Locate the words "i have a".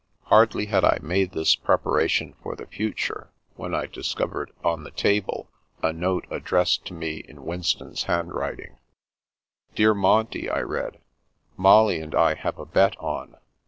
12.15-12.65